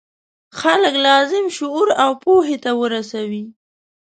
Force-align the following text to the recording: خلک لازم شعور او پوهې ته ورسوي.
خلک 0.59 0.95
لازم 1.05 1.45
شعور 1.57 1.87
او 2.03 2.11
پوهې 2.23 2.57
ته 2.63 2.71
ورسوي. 2.81 3.43